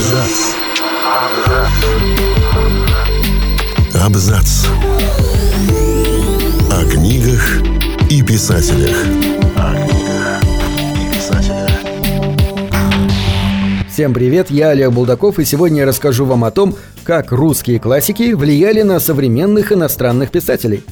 [0.00, 0.54] Абзац.
[4.02, 4.66] Абзац.
[6.70, 7.60] О книгах
[8.08, 8.96] и писателях.
[9.56, 10.42] О книгах
[10.96, 11.70] и писателях.
[13.90, 16.74] Всем привет, я Олег Булдаков, и сегодня я расскажу вам о том,
[17.04, 20.82] как русские классики влияли на современных иностранных писателей.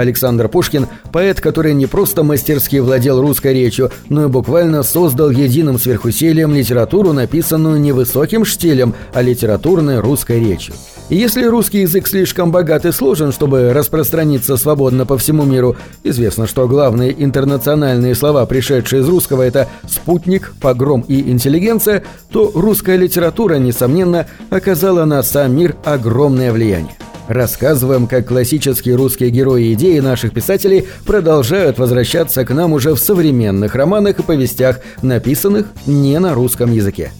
[0.00, 5.78] Александр Пушкин– поэт, который не просто мастерски владел русской речью, но и буквально создал единым
[5.78, 10.74] сверхусилием литературу, написанную не высоким штилем, а литературной русской речью.
[11.08, 16.46] И если русский язык слишком богат и сложен, чтобы распространиться свободно по всему миру, известно,
[16.46, 23.56] что главные интернациональные слова, пришедшие из русского, это «спутник», «погром» и «интеллигенция», то русская литература,
[23.56, 26.94] несомненно, оказала на сам мир огромное влияние.
[27.30, 33.76] Рассказываем, как классические русские герои идеи наших писателей продолжают возвращаться к нам уже в современных
[33.76, 37.12] романах и повестях, написанных не на русском языке.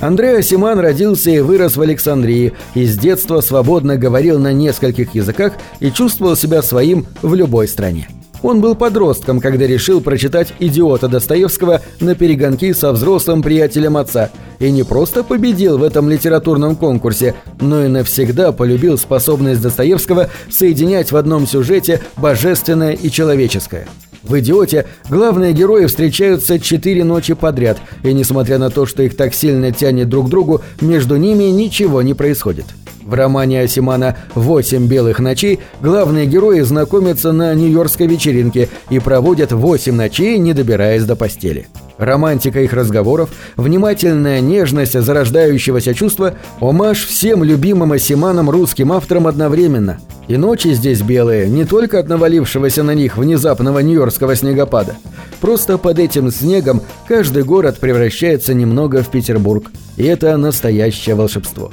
[0.00, 5.52] Андрей Асиман родился и вырос в Александрии, и с детства свободно говорил на нескольких языках
[5.78, 8.08] и чувствовал себя своим в любой стране.
[8.44, 14.28] Он был подростком, когда решил прочитать «Идиота» Достоевского на перегонки со взрослым приятелем отца,
[14.58, 21.10] и не просто победил в этом литературном конкурсе, но и навсегда полюбил способность Достоевского соединять
[21.10, 23.88] в одном сюжете божественное и человеческое.
[24.22, 29.32] В «Идиоте» главные герои встречаются четыре ночи подряд, и несмотря на то, что их так
[29.32, 32.66] сильно тянет друг к другу, между ними ничего не происходит.
[33.04, 39.94] В романе Асимана «Восемь белых ночей» главные герои знакомятся на нью-йоркской вечеринке и проводят восемь
[39.94, 41.66] ночей, не добираясь до постели.
[41.98, 50.00] Романтика их разговоров, внимательная нежность зарождающегося чувства– омаж всем любимым Асиманом русским авторам одновременно.
[50.26, 54.96] И ночи здесь белые не только от навалившегося на них внезапного нью-йоркского снегопада.
[55.40, 59.70] Просто под этим снегом каждый город превращается немного в Петербург.
[59.96, 61.70] И это настоящее волшебство.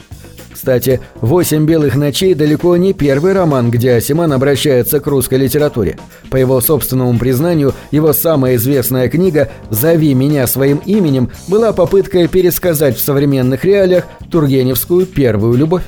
[0.61, 5.97] Кстати, «Восемь белых ночей» далеко не первый роман, где Асиман обращается к русской литературе.
[6.29, 12.95] По его собственному признанию, его самая известная книга «Зови меня своим именем» была попыткой пересказать
[12.95, 15.81] в современных реалиях Тургеневскую первую любовь.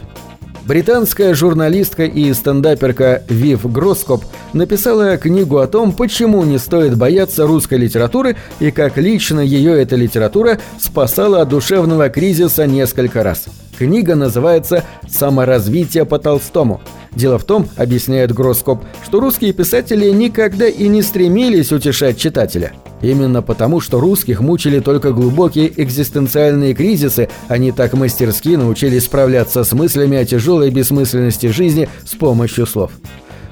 [0.65, 7.77] Британская журналистка и стендаперка Вив Гроскоп написала книгу о том, почему не стоит бояться русской
[7.77, 13.45] литературы и как лично ее эта литература спасала от душевного кризиса несколько раз.
[13.77, 16.81] Книга называется «Саморазвитие по Толстому».
[17.15, 22.73] Дело в том, объясняет Гроскоп, что русские писатели никогда и не стремились утешать читателя.
[23.01, 29.73] Именно потому, что русских мучили только глубокие экзистенциальные кризисы, они так мастерски научились справляться с
[29.73, 32.91] мыслями о тяжелой бессмысленности жизни с помощью слов.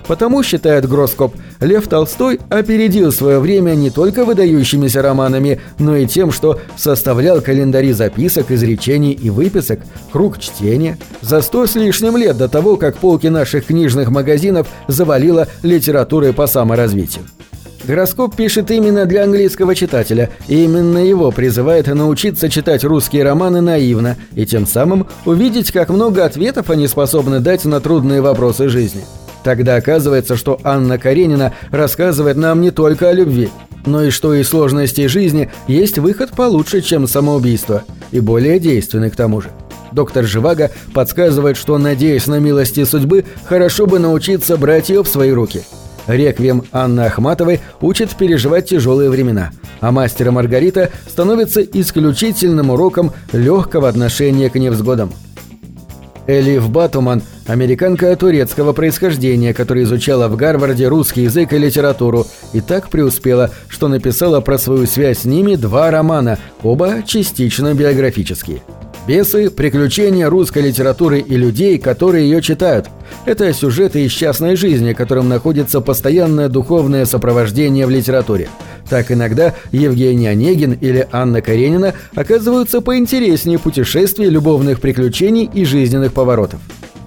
[0.07, 6.31] Потому, считает Гроскоп, Лев Толстой опередил свое время не только выдающимися романами, но и тем,
[6.31, 9.79] что составлял календари записок, изречений и выписок,
[10.11, 15.47] круг чтения, за сто с лишним лет до того, как полки наших книжных магазинов завалило
[15.61, 17.25] литературой по саморазвитию.
[17.83, 24.17] Гороскоп пишет именно для английского читателя, и именно его призывает научиться читать русские романы наивно
[24.35, 29.03] и тем самым увидеть, как много ответов они способны дать на трудные вопросы жизни.
[29.43, 33.49] Тогда оказывается, что Анна Каренина рассказывает нам не только о любви,
[33.85, 39.15] но и что из сложностей жизни есть выход получше, чем самоубийство, и более действенный к
[39.15, 39.49] тому же.
[39.91, 45.31] Доктор Живаго подсказывает, что, надеясь на милости судьбы, хорошо бы научиться брать ее в свои
[45.31, 45.63] руки.
[46.07, 54.49] Реквием Анны Ахматовой учит переживать тяжелые времена, а мастера Маргарита становится исключительным уроком легкого отношения
[54.49, 55.11] к невзгодам.
[56.27, 62.89] Элиф Батуман– американка турецкого происхождения, которая изучала в Гарварде русский язык и литературу, и так
[62.89, 68.61] преуспела, что написала про свою связь с ними два романа, оба частично биографические.
[69.07, 69.49] «Бесы.
[69.49, 72.87] Приключения русской литературы и людей, которые ее читают».
[73.25, 78.47] Это сюжеты из частной жизни, которым находится постоянное духовное сопровождение в литературе.
[78.89, 86.61] Так иногда Евгений Онегин или Анна Каренина оказываются поинтереснее путешествий, любовных приключений и жизненных поворотов.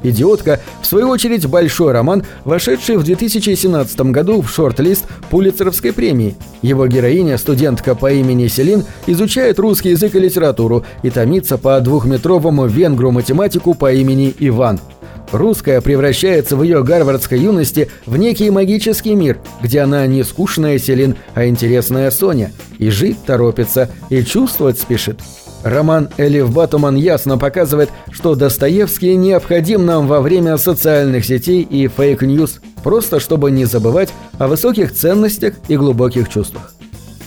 [0.05, 6.37] «Идиотка», в свою очередь, большой роман, вошедший в 2017 году в шорт-лист Пулитцеровской премии.
[6.63, 12.67] Его героиня, студентка по имени Селин, изучает русский язык и литературу и томится по двухметровому
[12.67, 14.79] венгру-математику по имени Иван–
[15.35, 21.17] Русская превращается в ее гарвардской юности в некий магический мир, где она не скучная Селин,
[21.35, 25.19] а интересная Соня, и жить торопится, и чувствовать спешит.
[25.65, 32.61] Роман Элиф Батуман ясно показывает, что Достоевский необходим нам во время социальных сетей и фейк-ньюс,
[32.83, 36.75] просто чтобы не забывать о высоких ценностях и глубоких чувствах.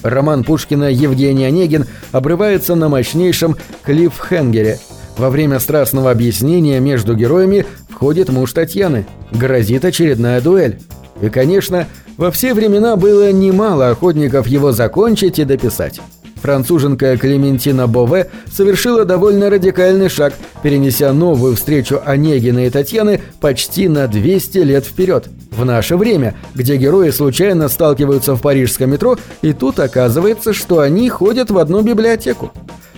[0.04, 4.80] Роман Пушкина «Евгений Онегин» обрывается на мощнейшем клиффхенгере–
[5.18, 9.08] Во время страстного объяснения между героями входит муж Татьяны.
[9.32, 10.80] Грозит очередная дуэль.
[11.22, 11.88] И, конечно,
[12.18, 16.00] во все времена было немало охотников его закончить и дописать.
[16.42, 24.08] Француженка Клементина Бове совершила довольно радикальный шаг, перенеся новую встречу Онегина и Татьяны почти на
[24.08, 29.80] 200 лет вперед, в наше время, где герои случайно сталкиваются в парижском метро, и тут
[29.80, 32.52] оказывается, что они ходят в одну библиотеку.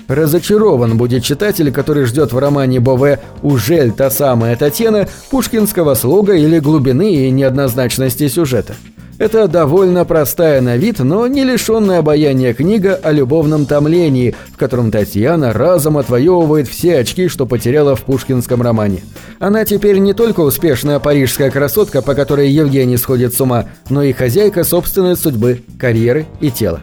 [0.09, 6.57] Разочарован будет читатель, который ждет в романе Бове «Ужель та самая Татьяна» пушкинского слога или
[6.57, 8.75] глубины и неоднозначности сюжета.
[9.19, 14.91] Это довольно простая на вид, но не лишенная обаяния книга о любовном томлении, в котором
[14.91, 19.01] Татьяна разом отвоевывает все очки, что потеряла в пушкинском романе.
[19.39, 24.13] Она теперь не только успешная парижская красотка, по которой Евгений сходит с ума, но и
[24.13, 26.79] хозяйка собственной судьбы, карьеры и тела.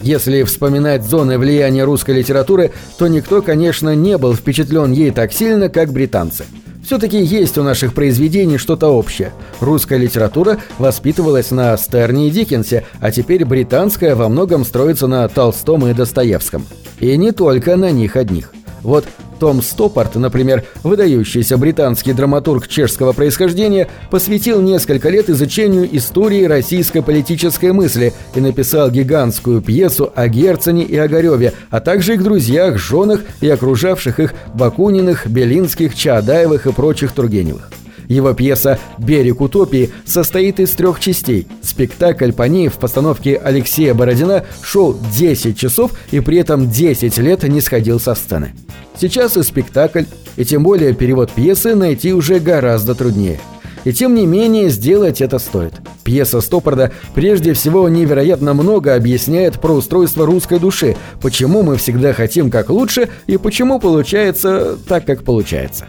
[0.00, 5.68] Если вспоминать зоны влияния русской литературы, то никто, конечно, не был впечатлен ей так сильно,
[5.68, 6.44] как британцы.
[6.84, 9.32] Все-таки есть у наших произведений что-то общее.
[9.60, 15.86] Русская литература воспитывалась на Стерне и Диккенсе, а теперь британская во многом строится на Толстом
[15.86, 16.66] и Достоевском.
[16.98, 18.52] И не только на них одних.
[18.82, 19.04] Вот
[19.42, 27.72] том Стоппорт, например, выдающийся британский драматург чешского происхождения, посвятил несколько лет изучению истории российской политической
[27.72, 33.48] мысли и написал гигантскую пьесу о Герцене и Огареве, а также их друзьях, женах и
[33.48, 37.81] окружавших их Бакуниных, Белинских, Чаадаевых и прочих Тургеневых.
[38.12, 41.46] Его пьеса «Берег утопии» состоит из трех частей.
[41.62, 47.42] Спектакль по ней в постановке Алексея Бородина шел 10 часов и при этом 10 лет
[47.44, 48.52] не сходил со сцены.
[49.00, 50.04] Сейчас и спектакль,
[50.36, 53.40] и тем более перевод пьесы найти уже гораздо труднее.
[53.84, 55.72] И тем не менее сделать это стоит.
[56.04, 62.50] Пьеса Стоппарда прежде всего невероятно много объясняет про устройство русской души, почему мы всегда хотим
[62.50, 65.86] как лучше и почему получается так, как получается.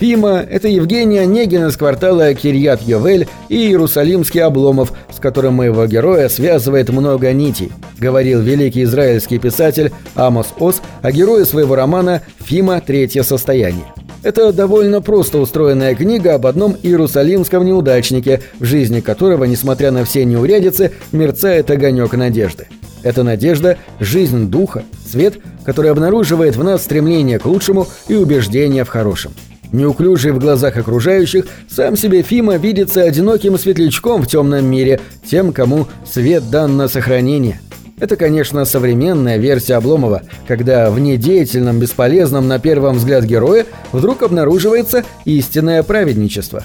[0.00, 6.88] Фима– это Евгений Онегин из квартала Кирьят-Йовель и Иерусалимский Обломов, с которым моего героя связывает
[6.88, 12.80] много нитей, говорил великий израильский писатель Амос Ос о герое своего романа «Фима.
[12.80, 13.84] Третье состояние».
[14.22, 20.24] Это довольно просто устроенная книга об одном иерусалимском неудачнике, в жизни которого, несмотря на все
[20.24, 22.68] неурядицы, мерцает огонек надежды.
[23.02, 25.34] Эта надежда– жизнь духа, свет,
[25.66, 29.32] который обнаруживает в нас стремление к лучшему и убеждение в хорошем.
[29.72, 35.86] Неуклюжий в глазах окружающих, сам себе Фима видится одиноким светлячком в темном мире, тем, кому
[36.04, 37.60] свет дан на сохранение.
[38.00, 45.04] Это, конечно, современная версия Обломова, когда в недеятельном, бесполезном на первом взгляд герое вдруг обнаруживается
[45.24, 46.64] истинное праведничество.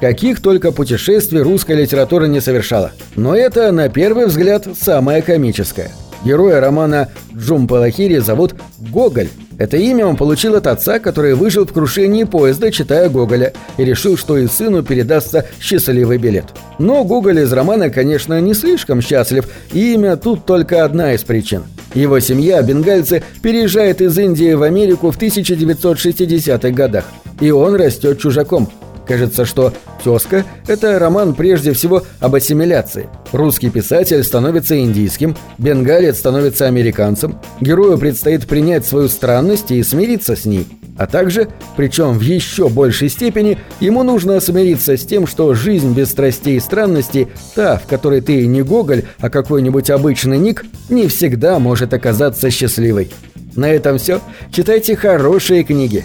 [0.00, 2.92] Каких только путешествий русская литература не совершала.
[3.14, 5.90] Но это, на первый взгляд, самое комическое–
[6.24, 9.28] Героя романа Джум Палахири зовут Гоголь.
[9.58, 14.16] Это имя он получил от отца, который выжил в крушении поезда, читая Гоголя, и решил,
[14.16, 16.46] что и сыну передастся счастливый билет.
[16.78, 21.64] Но Гоголь из романа, конечно, не слишком счастлив, и имя тут только одна из причин.
[21.94, 27.04] Его семья, бенгальцы, переезжает из Индии в Америку в 1960-х годах,
[27.40, 28.68] и он растет чужаком–
[29.06, 29.72] Кажется, что
[30.02, 33.08] «Тезка»— это роман прежде всего об ассимиляции.
[33.32, 40.44] Русский писатель становится индийским, бенгалец становится американцем, герою предстоит принять свою странность и смириться с
[40.46, 40.66] ней.
[40.96, 46.10] А также, причем в еще большей степени, ему нужно смириться с тем, что жизнь без
[46.10, 51.58] страстей и странностей, та, в которой ты не Гоголь, а какой-нибудь обычный ник, не всегда
[51.58, 53.10] может оказаться счастливой.
[53.56, 54.20] На этом все.
[54.52, 56.04] Читайте хорошие книги.